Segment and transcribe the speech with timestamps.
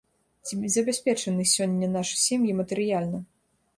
[0.47, 3.19] Ці забяспечаны сёння нашы сем'і матэрыяльна?